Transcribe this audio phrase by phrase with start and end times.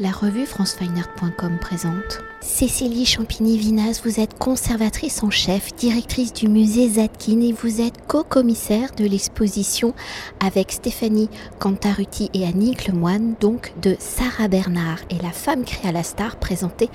[0.00, 2.20] La revue francefineart.com présente.
[2.40, 8.92] Cécilie Champigny-Vinas, vous êtes conservatrice en chef, directrice du musée Zadkine et vous êtes co-commissaire
[8.96, 9.94] de l'exposition
[10.38, 16.04] avec Stéphanie Cantaruti et Annick Lemoine, donc de Sarah Bernard et la femme créa la
[16.04, 16.90] star présentée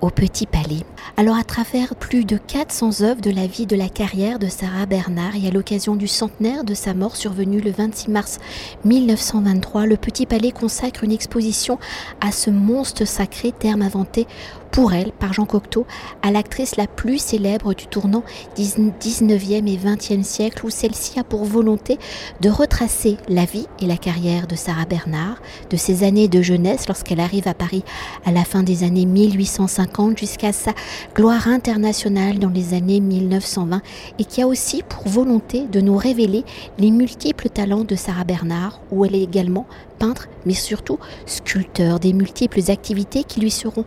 [0.00, 0.84] au Petit Palais.
[1.16, 4.86] Alors à travers plus de 400 œuvres de la vie de la carrière de Sarah
[4.86, 8.38] Bernard et à l'occasion du centenaire de sa mort survenue le 26 mars
[8.84, 11.78] 1923, le Petit Palais consacre une exposition
[12.20, 14.26] à ce monstre sacré, terme inventé
[14.72, 15.86] pour elle par Jean Cocteau
[16.22, 18.24] à l'actrice la plus célèbre du tournant
[18.58, 21.98] 19e et 20e siècle où celle-ci a pour volonté
[22.42, 25.40] de retracer la vie et la carrière de Sarah Bernard,
[25.70, 27.84] de ses années de jeunesse lorsqu'elle arrive à Paris
[28.26, 29.85] à la fin des années 1850
[30.16, 30.72] jusqu'à sa
[31.14, 33.80] gloire internationale dans les années 1920
[34.18, 36.44] et qui a aussi pour volonté de nous révéler
[36.78, 39.66] les multiples talents de Sarah Bernard où elle est également
[39.98, 43.84] peintre mais surtout sculpteur des multiples activités qui lui seront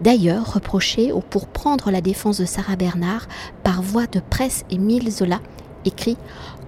[0.00, 3.28] d'ailleurs reproché pour prendre la défense de Sarah Bernard
[3.62, 5.40] par voie de presse Émile Zola
[5.84, 6.16] écrit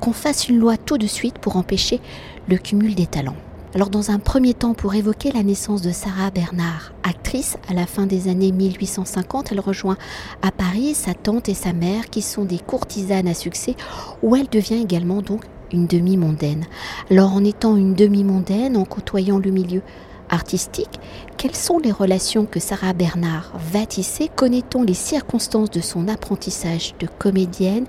[0.01, 2.01] qu'on fasse une loi tout de suite pour empêcher
[2.49, 3.37] le cumul des talents.
[3.75, 7.87] Alors dans un premier temps, pour évoquer la naissance de Sarah Bernard, actrice à la
[7.87, 9.97] fin des années 1850, elle rejoint
[10.43, 13.75] à Paris sa tante et sa mère qui sont des courtisanes à succès
[14.23, 16.67] où elle devient également donc une demi-mondaine.
[17.11, 19.83] Alors en étant une demi-mondaine, en côtoyant le milieu
[20.31, 21.01] artistique,
[21.37, 24.31] quelles sont les relations que Sarah Bernard va tisser?
[24.37, 27.87] Connaît-on les circonstances de son apprentissage de comédienne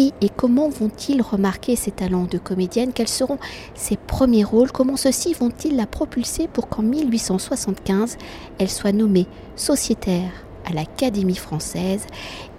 [0.00, 2.92] et comment vont-ils remarquer ses talents de comédienne?
[2.92, 3.38] Quels seront
[3.74, 4.70] ses premiers rôles?
[4.70, 8.16] Comment ceux-ci vont-ils la propulser pour qu'en 1875,
[8.58, 9.26] elle soit nommée
[9.56, 10.30] sociétaire
[10.64, 12.06] à l'Académie française?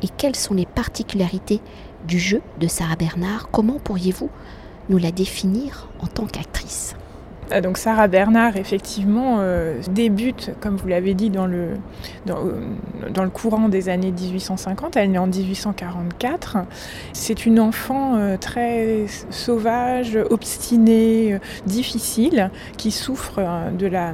[0.03, 1.61] Et quelles sont les particularités
[2.07, 4.29] du jeu de Sarah Bernard Comment pourriez-vous
[4.89, 6.95] nous la définir en tant qu'actrice?
[7.63, 11.69] Donc Sarah Bernard, effectivement, euh, débute, comme vous l'avez dit, dans le,
[12.25, 14.95] dans, euh, le courant des années 1850.
[14.97, 16.57] Elle née en 1844.
[17.13, 23.41] C'est une enfant très sauvage, obstinée, difficile, qui souffre
[23.77, 24.13] de la,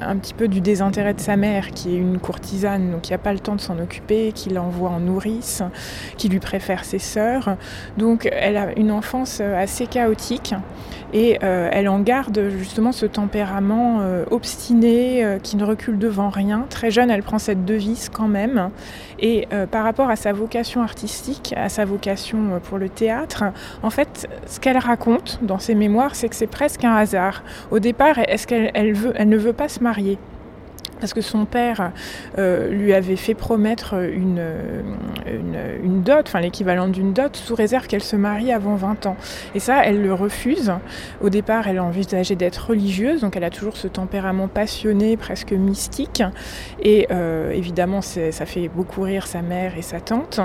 [0.00, 3.18] un petit peu du désintérêt de sa mère, qui est une courtisane, donc qui n'a
[3.18, 5.62] pas le temps de s'en occuper, qui l'envoie en nourrice,
[6.16, 7.56] qui lui préfère ses sœurs.
[7.98, 10.54] Donc elle a une enfance assez chaotique
[11.12, 16.66] et elle en garde justement ce tempérament euh, obstiné euh, qui ne recule devant rien.
[16.70, 18.70] Très jeune, elle prend cette devise quand même.
[19.18, 23.44] Et euh, par rapport à sa vocation artistique, à sa vocation pour le théâtre,
[23.82, 27.42] en fait, ce qu'elle raconte dans ses mémoires, c'est que c'est presque un hasard.
[27.70, 30.18] Au départ, est-ce qu'elle elle ne veut pas se marier?
[31.00, 31.92] Parce que son père
[32.38, 34.42] euh, lui avait fait promettre une,
[35.26, 39.16] une, dot, enfin l'équivalent d'une dot, sous réserve qu'elle se marie avant 20 ans.
[39.54, 40.72] Et ça, elle le refuse.
[41.20, 45.52] Au départ, elle a envisagé d'être religieuse, donc elle a toujours ce tempérament passionné, presque
[45.52, 46.22] mystique.
[46.82, 50.40] Et euh, évidemment, ça fait beaucoup rire sa mère et sa tante,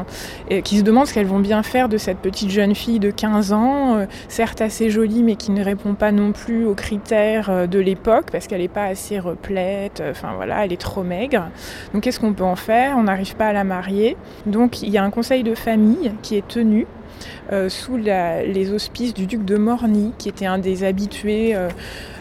[0.50, 3.12] et, qui se demandent ce qu'elles vont bien faire de cette petite jeune fille de
[3.12, 7.68] 15 ans, euh, certes assez jolie, mais qui ne répond pas non plus aux critères
[7.68, 10.02] de l'époque, parce qu'elle n'est pas assez replète.
[10.10, 11.50] Enfin voilà elle est trop maigre.
[11.94, 12.98] Donc qu'est-ce qu'on peut en faire?
[12.98, 14.18] On n'arrive pas à la marier.
[14.46, 16.88] Donc il y a un conseil de famille qui est tenu
[17.52, 21.70] euh, sous les auspices du duc de Morny, qui était un des habitués euh,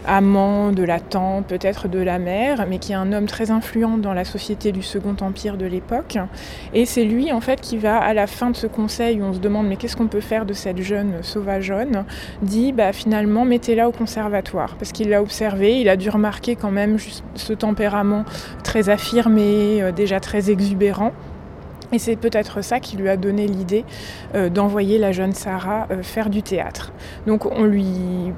[0.05, 3.97] amants de la tante, peut-être de la mère, mais qui est un homme très influent
[3.97, 6.17] dans la société du Second Empire de l'époque.
[6.73, 9.33] Et c'est lui, en fait, qui va, à la fin de ce conseil, où on
[9.33, 12.05] se demande mais qu'est-ce qu'on peut faire de cette jeune sauvageonne,
[12.41, 16.71] dit bah, finalement mettez-la au conservatoire, parce qu'il l'a observé, il a dû remarquer quand
[16.71, 16.97] même
[17.35, 18.25] ce tempérament
[18.63, 21.11] très affirmé, euh, déjà très exubérant.
[21.91, 23.85] Et c'est peut-être ça qui lui a donné l'idée
[24.33, 26.91] euh, d'envoyer la jeune Sarah euh, faire du théâtre.
[27.27, 27.87] Donc on lui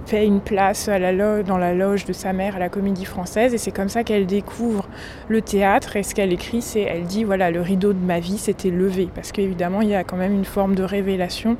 [0.06, 1.08] fait une place à la
[1.44, 4.26] dans la loge de sa mère à la Comédie Française et c'est comme ça qu'elle
[4.26, 4.88] découvre
[5.30, 5.96] le théâtre.
[5.96, 9.08] Et ce qu'elle écrit, c'est elle dit voilà le rideau de ma vie s'était levé
[9.14, 11.58] parce qu'évidemment il y a quand même une forme de révélation.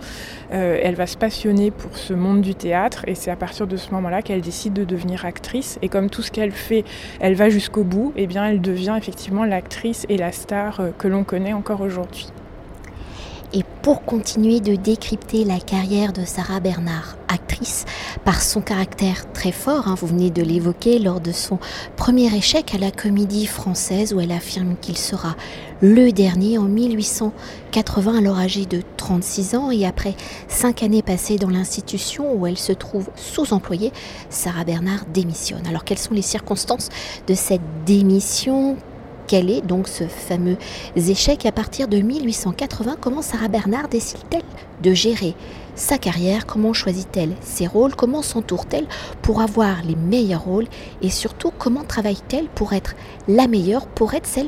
[0.54, 3.78] Euh, elle va se passionner pour ce monde du théâtre et c'est à partir de
[3.78, 5.80] ce moment-là qu'elle décide de devenir actrice.
[5.82, 6.84] Et comme tout ce qu'elle fait,
[7.20, 8.12] elle va jusqu'au bout.
[8.16, 12.28] Et eh bien elle devient effectivement l'actrice et la star que l'on connaît encore aujourd'hui.
[13.54, 17.86] Et pour continuer de décrypter la carrière de Sarah Bernard, actrice,
[18.26, 21.58] par son caractère très fort, hein, vous venez de l'évoquer, lors de son
[21.96, 25.36] premier échec à la comédie française où elle affirme qu'il sera
[25.82, 30.16] le dernier en 1880, alors âgée de 36 ans, et après
[30.50, 33.94] cinq années passées dans l'institution où elle se trouve sous-employée,
[34.30, 35.66] Sarah Bernard démissionne.
[35.68, 36.90] Alors quelles sont les circonstances
[37.28, 38.76] de cette démission?
[39.28, 40.56] Quel est donc ce fameux
[40.96, 44.42] échec à partir de 1880 Comment Sarah Bernard décide-t-elle
[44.82, 45.36] de gérer
[45.76, 46.46] sa carrière?
[46.46, 47.94] Comment choisit-elle ses rôles?
[47.94, 48.88] Comment s'entoure-t-elle
[49.22, 50.68] pour avoir les meilleurs rôles?
[51.02, 52.96] Et surtout, comment travaille-t-elle pour être
[53.28, 54.48] la meilleure, pour être celle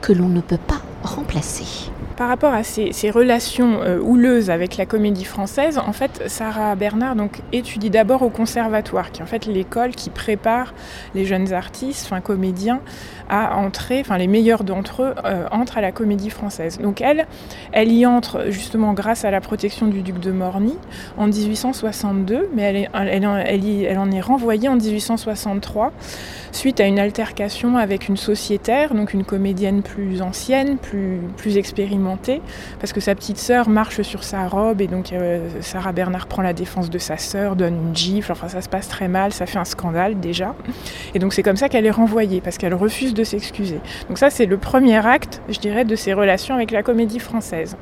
[0.00, 1.88] que l'on ne peut pas remplacer?
[2.16, 7.14] Par rapport à ces, relations euh, houleuses avec la comédie française, en fait, Sarah Bernard
[7.52, 10.74] étudie d'abord au conservatoire, qui est en fait l'école qui prépare
[11.14, 12.80] les jeunes artistes, enfin comédiens,
[13.28, 16.78] à entrer, enfin les meilleurs d'entre eux euh, entrent à la comédie française.
[16.78, 17.26] Donc elle,
[17.72, 20.76] elle y entre justement grâce à la protection du duc de Morny
[21.18, 25.92] en 1862, mais elle, en est renvoyée en 1863
[26.52, 32.05] suite à une altercation avec une sociétaire, donc une comédienne plus ancienne, plus expérimentée,
[32.78, 36.42] parce que sa petite sœur marche sur sa robe et donc euh, Sarah Bernard prend
[36.42, 39.46] la défense de sa sœur, donne une gifle, enfin ça se passe très mal, ça
[39.46, 40.54] fait un scandale déjà.
[41.14, 43.80] Et donc c'est comme ça qu'elle est renvoyée, parce qu'elle refuse de s'excuser.
[44.08, 47.76] Donc ça c'est le premier acte, je dirais, de ses relations avec la comédie française.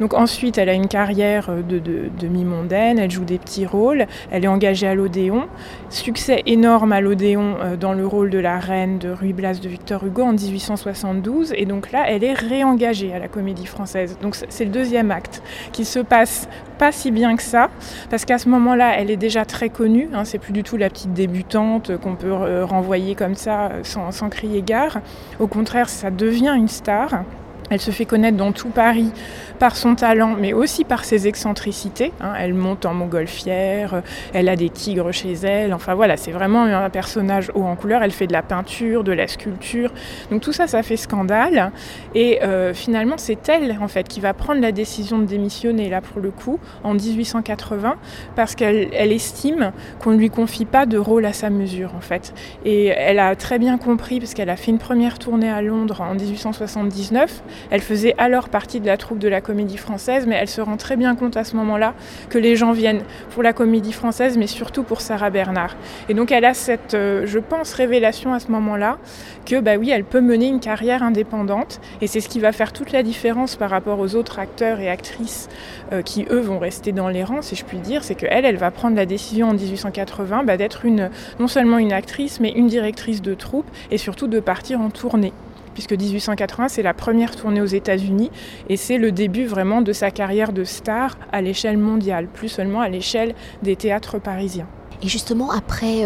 [0.00, 4.44] Donc ensuite elle a une carrière de, de demi-mondaine, elle joue des petits rôles, elle
[4.44, 5.46] est engagée à l'Odéon,
[5.90, 9.68] succès énorme à l'Odéon euh, dans le rôle de la reine de Ruy Blas de
[9.68, 11.52] Victor Hugo en 1872.
[11.56, 14.18] Et donc là, elle est réengagée à la comédie française.
[14.20, 15.42] Donc c'est le deuxième acte
[15.72, 16.48] qui se passe
[16.78, 17.70] pas si bien que ça,
[18.10, 20.08] parce qu'à ce moment-là, elle est déjà très connue.
[20.12, 24.28] Hein, c'est plus du tout la petite débutante qu'on peut renvoyer comme ça sans, sans
[24.28, 25.00] crier gare.
[25.40, 27.24] Au contraire, ça devient une star.
[27.70, 29.10] Elle se fait connaître dans tout Paris
[29.58, 32.12] par son talent, mais aussi par ses excentricités.
[32.20, 32.34] Hein.
[32.38, 34.02] Elle monte en montgolfière,
[34.32, 35.72] elle a des tigres chez elle.
[35.74, 38.02] Enfin voilà, c'est vraiment un personnage haut en couleur.
[38.02, 39.92] Elle fait de la peinture, de la sculpture.
[40.30, 41.72] Donc tout ça, ça fait scandale.
[42.14, 46.00] Et euh, finalement, c'est elle en fait qui va prendre la décision de démissionner là
[46.00, 47.96] pour le coup en 1880
[48.34, 52.34] parce qu'elle estime qu'on ne lui confie pas de rôle à sa mesure en fait.
[52.64, 56.00] Et elle a très bien compris parce qu'elle a fait une première tournée à Londres
[56.00, 60.48] en 1879 elle faisait alors partie de la troupe de la comédie française, mais elle
[60.48, 61.94] se rend très bien compte à ce moment-là
[62.28, 65.76] que les gens viennent pour la comédie française, mais surtout pour Sarah Bernard.
[66.08, 68.98] Et donc elle a cette, euh, je pense, révélation à ce moment-là
[69.44, 72.72] que, bah oui, elle peut mener une carrière indépendante, et c'est ce qui va faire
[72.72, 75.48] toute la différence par rapport aux autres acteurs et actrices
[75.92, 78.56] euh, qui, eux, vont rester dans les rangs, si je puis dire, c'est qu'elle, elle
[78.56, 82.66] va prendre la décision en 1880 bah, d'être une, non seulement une actrice, mais une
[82.66, 85.32] directrice de troupe, et surtout de partir en tournée
[85.76, 88.30] puisque 1880, c'est la première tournée aux États-Unis
[88.70, 92.80] et c'est le début vraiment de sa carrière de star à l'échelle mondiale, plus seulement
[92.80, 94.66] à l'échelle des théâtres parisiens.
[95.02, 96.02] Et justement, après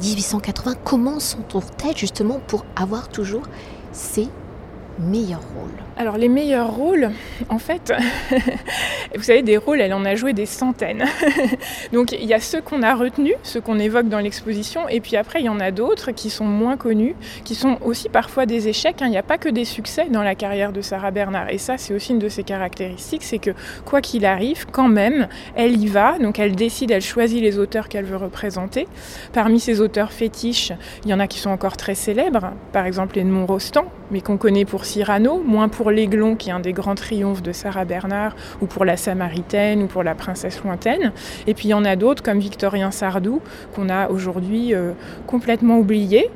[0.00, 3.42] 1880, euh, comment s'entoure-t-elle justement pour avoir toujours
[3.90, 4.28] ces
[5.00, 5.89] meilleurs rôles?
[6.00, 7.10] Alors les meilleurs rôles,
[7.50, 7.92] en fait,
[9.14, 11.04] vous savez, des rôles, elle en a joué des centaines.
[11.92, 15.16] Donc il y a ceux qu'on a retenus, ceux qu'on évoque dans l'exposition, et puis
[15.16, 17.14] après il y en a d'autres qui sont moins connus,
[17.44, 19.02] qui sont aussi parfois des échecs.
[19.02, 19.08] Hein.
[19.08, 21.50] Il n'y a pas que des succès dans la carrière de Sarah Bernard.
[21.50, 23.50] Et ça, c'est aussi une de ses caractéristiques, c'est que
[23.84, 26.18] quoi qu'il arrive, quand même, elle y va.
[26.18, 28.88] Donc elle décide, elle choisit les auteurs qu'elle veut représenter.
[29.34, 30.72] Parmi ces auteurs fétiches,
[31.04, 34.38] il y en a qui sont encore très célèbres, par exemple Edmond Rostand, mais qu'on
[34.38, 38.66] connaît pour Cyrano, moins l'Aiglon, qui est un des grands triomphes de Sarah Bernard, ou
[38.66, 41.12] pour la Samaritaine, ou pour la Princesse Lointaine.
[41.46, 43.40] Et puis il y en a d'autres, comme Victorien Sardou,
[43.74, 44.92] qu'on a aujourd'hui euh,
[45.26, 46.30] complètement oublié.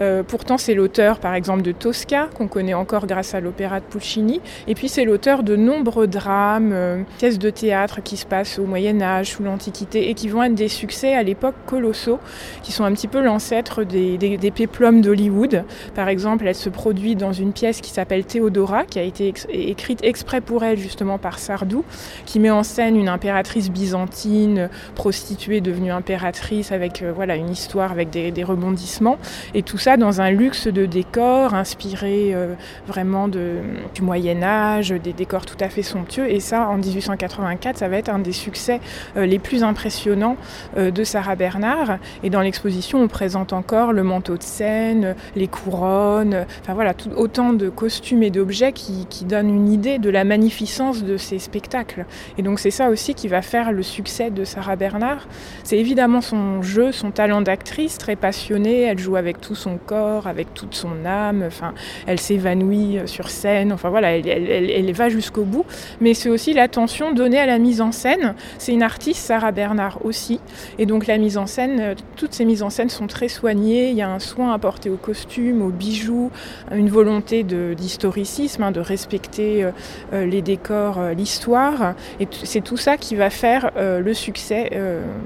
[0.00, 3.84] Euh, pourtant, c'est l'auteur, par exemple, de Tosca, qu'on connaît encore grâce à l'opéra de
[3.84, 4.40] Puccini.
[4.66, 8.64] Et puis c'est l'auteur de nombreux drames, euh, pièces de théâtre qui se passent au
[8.64, 12.18] Moyen Âge, sous l'Antiquité, et qui vont être des succès à l'époque colossaux,
[12.62, 15.64] qui sont un petit peu l'ancêtre des, des, des péplums d'Hollywood.
[15.94, 20.00] Par exemple, elle se produit dans une pièce qui s'appelle Théodora, qui a été écrite
[20.02, 21.84] exprès pour elle justement par Sardou,
[22.26, 27.92] qui met en scène une impératrice byzantine, prostituée devenue impératrice, avec euh, voilà une histoire
[27.92, 29.18] avec des, rebondissements,
[29.54, 32.54] et tout ça dans un luxe de décors inspiré euh,
[32.86, 37.88] vraiment du Moyen Âge, des décors tout à fait somptueux, et ça en 1884, ça
[37.88, 38.80] va être un des succès
[39.16, 40.36] euh, les plus impressionnants
[40.76, 46.46] de Sarah Bernard, et dans l'exposition on présente encore le manteau de scène, les couronnes,
[46.62, 48.72] enfin voilà, tout, autant de costumes et d'objets
[49.08, 52.06] qui, donnent une idée de la magnificence de ces spectacles.
[52.38, 55.26] Et donc c'est ça aussi qui va faire le succès de Sarah Bernard.
[55.64, 58.82] C'est évidemment son jeu, son talent d'actrice, très passionnée.
[58.82, 61.42] Elle joue avec tout son corps, avec toute son âme.
[61.46, 61.74] Enfin,
[62.06, 63.72] elle s'évanouit sur scène.
[63.72, 65.66] Enfin voilà, elle, elle va jusqu'au bout.
[66.00, 68.34] Mais c'est aussi l'attention donnée à la mise en scène.
[68.58, 70.40] C'est une artiste, Sarah Bernard aussi.
[70.78, 73.90] Et donc la mise en scène, toutes ces mises en scène sont très soignées.
[73.90, 76.30] Il y a un soin apporté aux costumes, aux bijoux,
[76.72, 79.70] une volonté d'historicisme, de respecter euh,
[80.12, 81.94] euh, les décors, euh, l'histoire.
[82.20, 84.70] Et c'est tout ça qui va faire le succès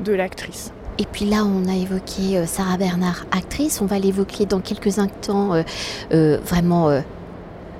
[0.04, 0.72] de l'actrice.
[0.98, 3.80] Et puis là, on a évoqué Sarah Bernard, actrice.
[3.80, 5.62] On va l'évoquer dans quelques instants,
[6.10, 7.02] vraiment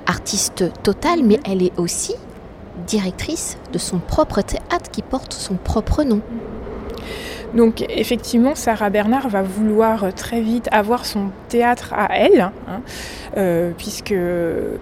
[0.07, 2.15] artiste totale, mais elle est aussi
[2.87, 6.21] directrice de son propre théâtre qui porte son propre nom.
[7.55, 12.81] Donc effectivement, Sarah Bernard va vouloir très vite avoir son théâtre à elle, hein,
[13.37, 14.15] euh, puisque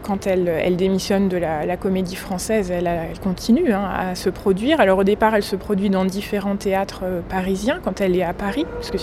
[0.02, 2.88] quand elle, démissionne de la, comédie française, elle,
[3.22, 4.80] continue hein, à se produire.
[4.80, 8.32] Alors au départ, elle se produit dans différents théâtres euh, parisiens quand elle est à
[8.32, 8.98] Paris, parce que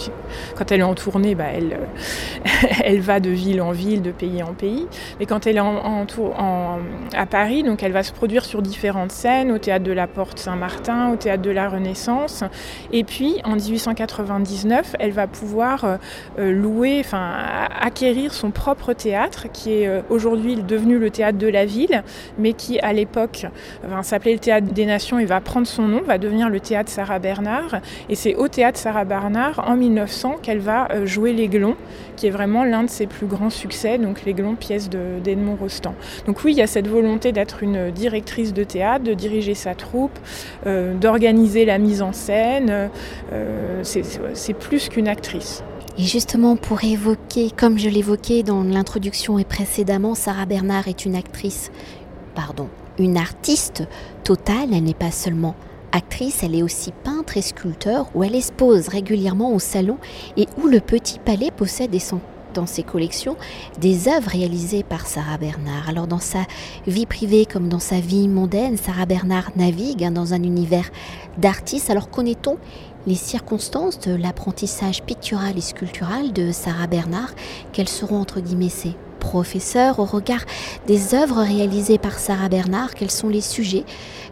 [0.55, 1.45] quand elle est en tournée, bah,
[2.83, 4.88] elle, va de ville en ville, de pays en pays.
[5.19, 9.57] Mais quand elle est à Paris, donc elle va se produire sur différentes scènes, au
[9.57, 12.43] théâtre de la Porte Saint-Martin, au théâtre de la Renaissance,
[12.93, 15.97] et puis 1899, elle va pouvoir euh,
[16.39, 21.47] euh, louer, enfin acquérir son propre théâtre, qui est euh, aujourd'hui devenu le théâtre de
[21.47, 22.03] la ville,
[22.37, 23.45] mais qui à l'époque
[24.01, 27.19] s'appelait le théâtre des Nations et va prendre son nom, va devenir le théâtre Sarah
[27.19, 27.81] Bernard.
[28.09, 31.75] Et c'est au théâtre Sarah Bernard en 1900 qu'elle va jouer l'Aiglon,
[32.15, 35.95] qui est vraiment l'un de ses plus grands succès, donc l'Aiglon, pièce d'Edmond Rostand.
[36.25, 39.75] Donc oui, il y a cette volonté d'être une directrice de théâtre, de diriger sa
[39.75, 40.17] troupe,
[40.65, 42.89] d'organiser la mise en scène.
[43.84, 45.63] C'est plus qu'une actrice.
[45.98, 51.16] Et justement, pour évoquer, comme je l'évoquais dans l'introduction et précédemment, Sarah Bernard est une
[51.16, 51.72] actrice,
[52.36, 53.84] pardon, une artiste
[54.24, 54.70] totale.
[54.74, 55.56] Elle n'est pas seulement
[55.92, 59.98] actrice, elle est aussi peintre et sculpteur, où elle expose régulièrement au salon
[60.36, 61.96] et où le Petit Palais possède
[62.54, 63.36] dans ses collections
[63.80, 65.89] des œuvres réalisées par Sarah Bernard.
[65.89, 66.39] Alors dans sa
[66.88, 70.89] vie privée comme dans sa vie mondaine, Sarah Bernard navigue hein, dans un univers
[71.38, 71.89] d'artistes.
[71.89, 72.58] Alors connaît-on
[73.06, 77.34] les circonstances de l'apprentissage pictural et sculptural de Sarah Bernard,
[77.72, 80.00] quels seront entre guillemets ses professeurs?
[80.00, 80.44] Au regard
[80.88, 83.86] des œuvres réalisées par Sarah Bernard, quels sont les sujets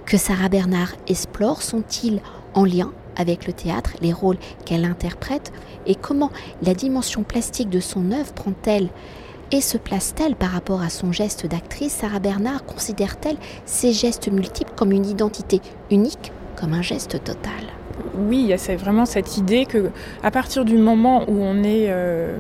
[0.06, 2.20] que Sarah Bernard explore, sont-ils
[2.54, 5.54] en lien avec le théâtre, les rôles qu'elle interprète?
[5.86, 6.32] Et comment
[6.62, 8.90] la dimension plastique de son œuvre prend-elle
[9.52, 11.94] et se place-t-elle par rapport à son geste d'actrice?
[11.94, 17.52] Sarah Bernard considère-t-elle ses gestes multiples comme une identité unique, comme un geste total
[18.18, 19.90] oui, il y vraiment cette idée que
[20.24, 22.38] à partir du moment où on est, euh,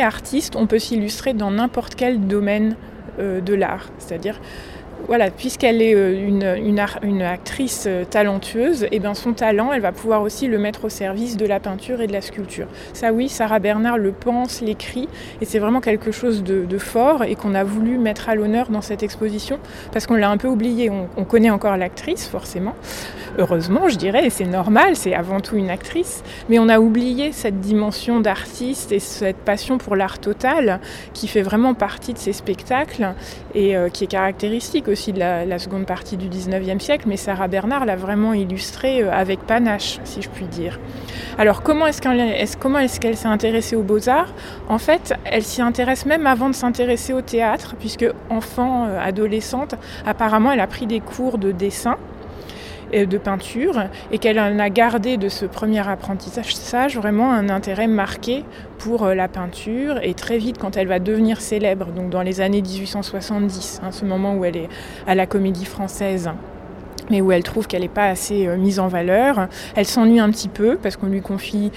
[0.00, 2.76] artiste, on peut s'illustrer dans n'importe quel domaine
[3.18, 3.90] euh, de l'art.
[3.98, 4.40] C'est-à-dire
[5.06, 9.92] voilà, puisqu'elle est euh, une, actrice euh, talentueuse, et eh bien son talent, elle va
[9.92, 12.66] pouvoir aussi le mettre au service de la peinture et de la sculpture.
[12.92, 15.08] Ça oui, Sarah Bernard le pense, l'écrit,
[15.40, 18.80] et c'est vraiment quelque chose de, fort et qu'on a voulu mettre à l'honneur dans
[18.80, 19.58] cette exposition,
[19.92, 20.90] parce qu'on l'a un peu oublié.
[20.90, 22.74] On, connaît encore l'actrice, forcément,
[23.38, 27.32] heureusement, je dirais, et c'est normal, c'est avant tout une actrice, mais on a oublié
[27.32, 30.80] cette dimension d'artiste et cette passion pour l'art total
[31.14, 33.14] qui fait vraiment partie de ces spectacles
[33.54, 37.48] et euh, qui est caractéristique aussi de la, seconde partie du 19e siècle, mais Sarah
[37.48, 40.78] Bernard l'a vraiment illustré euh, avec panache, si je puis dire.
[41.38, 44.32] Alors comment est-ce qu'elle est s'est intéressée aux beaux-arts?
[44.68, 49.74] En fait, elle s'y intéresse même avant de s'intéresser au théâtre, puisque enfant, euh, adolescente,
[50.06, 51.96] apparemment elle a pris des cours de dessin
[52.92, 58.44] de peinture et qu'elle en a gardé de ce premier apprentissage vraiment un intérêt marqué
[58.78, 62.40] pour euh, la peinture et très vite quand elle va devenir célèbre, donc dans les
[62.40, 64.68] années 1870, hein, ce moment où elle est
[65.06, 66.30] à la comédie française
[67.10, 69.48] mais où elle trouve qu'elle n'est pas assez euh, mise en valeur.
[69.74, 71.72] Elle s'ennuie un petit peu parce qu'on lui confie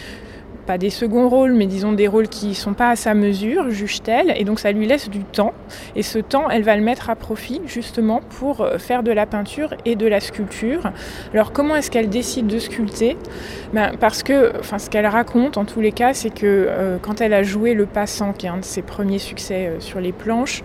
[0.65, 3.69] pas des seconds rôles, mais disons des rôles qui ne sont pas à sa mesure,
[3.69, 5.53] juge-t-elle, et donc ça lui laisse du temps.
[5.95, 9.25] Et ce temps, elle va le mettre à profit justement pour euh, faire de la
[9.25, 10.91] peinture et de la sculpture.
[11.33, 13.17] Alors comment est-ce qu'elle décide de sculpter?
[13.73, 17.33] Ben, Parce que, ce qu'elle raconte en tous les cas, c'est que euh, quand elle
[17.33, 20.63] a joué Le Passant, qui est un de ses premiers succès euh, sur les planches,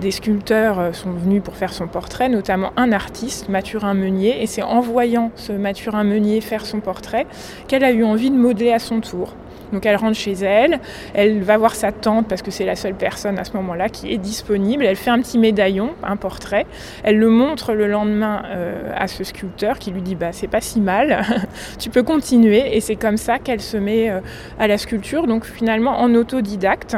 [0.00, 4.62] des sculpteurs sont venus pour faire son portrait, notamment un artiste, Mathurin Meunier, et c'est
[4.62, 7.26] en voyant ce Mathurin Meunier faire son portrait
[7.66, 9.34] qu'elle a eu envie de modeler à son tour.
[9.72, 10.80] Donc elle rentre chez elle,
[11.14, 14.12] elle va voir sa tante parce que c'est la seule personne à ce moment-là qui
[14.12, 14.84] est disponible.
[14.84, 16.66] Elle fait un petit médaillon, un portrait.
[17.02, 20.60] Elle le montre le lendemain euh, à ce sculpteur qui lui dit bah c'est pas
[20.60, 21.24] si mal,
[21.78, 22.76] tu peux continuer.
[22.76, 24.20] Et c'est comme ça qu'elle se met euh,
[24.58, 25.26] à la sculpture.
[25.26, 26.96] Donc finalement en autodidacte,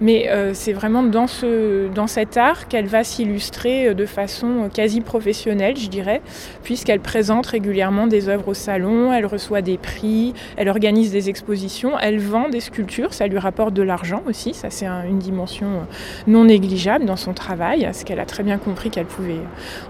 [0.00, 5.00] mais euh, c'est vraiment dans ce dans cet art qu'elle va s'illustrer de façon quasi
[5.00, 6.20] professionnelle, je dirais,
[6.62, 11.96] puisqu'elle présente régulièrement des œuvres au salon, elle reçoit des prix, elle organise des expositions
[12.18, 15.84] vend des sculptures, ça lui rapporte de l'argent aussi, ça c'est une dimension euh,
[16.26, 19.40] non négligeable dans son travail, parce qu'elle a très bien compris qu'elle pouvait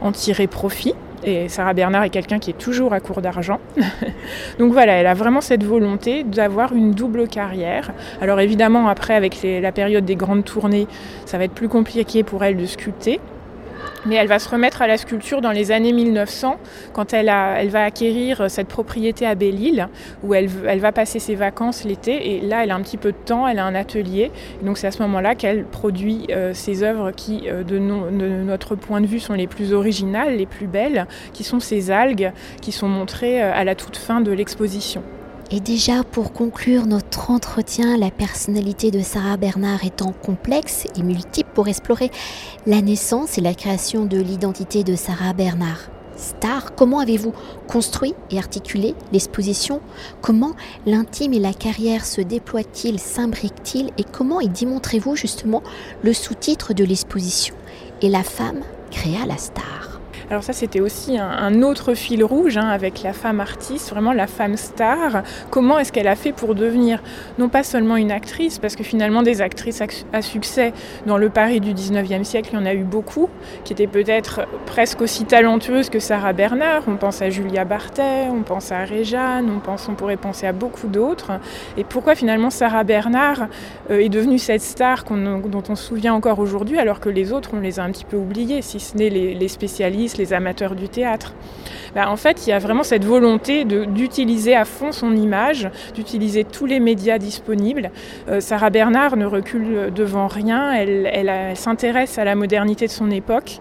[0.00, 0.95] en tirer profit.
[1.25, 3.61] Et Sarah Bernard est quelqu'un qui est toujours à court d'argent.
[4.59, 7.93] Donc voilà, elle a vraiment cette volonté d'avoir une double carrière.
[8.21, 10.88] Alors évidemment, après, avec la période des grandes tournées,
[11.25, 13.21] ça va être plus compliqué pour elle de sculpter.
[14.06, 16.58] Mais elle va se remettre à la sculpture dans les années 1900,
[16.92, 19.88] quand elle, va acquérir cette propriété à Belle-Île,
[20.22, 22.36] où elle, va passer ses vacances l'été.
[22.36, 24.30] Et là, elle a un petit peu de temps, elle a un atelier.
[24.62, 29.00] Donc c'est à ce moment-là qu'elle produit euh, ces œuvres qui, euh, de, notre point
[29.00, 32.88] de vue, sont les plus originales, les plus belles, qui sont ces algues qui sont
[32.88, 35.02] montrées euh, à la toute fin de l'exposition.
[35.54, 41.50] Et déjà, pour conclure notre entretien, la personnalité de Sarah Bernard étant complexe et multiple
[41.52, 42.11] pour explorer
[42.66, 45.90] la naissance et la création de l'identité de Sarah Bernard.
[46.16, 47.35] Star, comment avez-vous
[47.68, 49.82] construit et articulé l'exposition?
[50.23, 50.52] Comment
[50.87, 53.90] l'intime et la carrière se déploient-ils, s'imbriquent-ils?
[53.99, 55.62] Et comment y démontrez-vous justement
[56.02, 57.54] le sous-titre de l'exposition?
[58.00, 59.91] Et la femme créa la star
[60.32, 64.26] alors ça, c'était aussi un, autre fil rouge hein, avec la femme artiste, vraiment la
[64.26, 65.24] femme star.
[65.50, 67.02] Comment est-ce qu'elle a fait pour devenir
[67.38, 70.72] non pas seulement une actrice, parce que finalement des actrices à succès
[71.04, 73.28] dans le Paris du 19e siècle, il y en a eu beaucoup,
[73.64, 76.84] qui étaient peut-être presque aussi talentueuses que Sarah Bernard.
[76.88, 80.54] On pense à Julia Bartet, on pense à Réjeanne, on, pense, on pourrait penser à
[80.54, 81.32] beaucoup d'autres.
[81.76, 83.48] Et pourquoi finalement Sarah Bernard
[83.90, 87.50] euh, est devenue cette star dont on se souvient encore aujourd'hui, alors que les autres,
[87.52, 90.88] on les a un petit peu oubliés, si ce n'est les, les spécialistes, amateurs du
[90.88, 91.35] théâtre.
[91.95, 96.45] Ben, en fait, il y a vraiment cette volonté d'utiliser à fond son image, d'utiliser
[96.45, 97.91] tous les médias disponibles.
[98.29, 103.11] Euh, Sarah Bernard ne recule devant rien, elle, elle, s'intéresse à la modernité de son
[103.11, 103.61] époque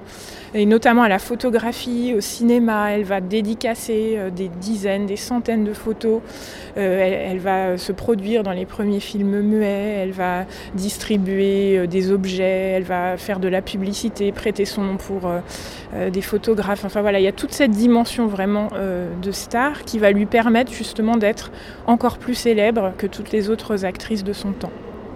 [0.53, 2.91] et notamment à la photographie, au cinéma.
[2.91, 6.21] Elle va dédicacer euh, des dizaines, des centaines de photos.
[6.77, 9.97] Euh, elle, va se produire dans les premiers films muets.
[10.01, 12.73] Elle va distribuer euh, des objets.
[12.75, 15.21] Elle va faire de la publicité, prêter son nom pour
[15.93, 19.99] euh, des Enfin voilà, il y a toute cette dimension vraiment euh, de star qui
[19.99, 21.51] va lui permettre justement d'être
[21.87, 24.71] encore plus célèbre que toutes les autres actrices de son temps.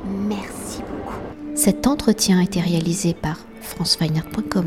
[0.05, 1.17] Merci beaucoup.
[1.55, 4.65] Cet entretien a été réalisé par franceweiner.com.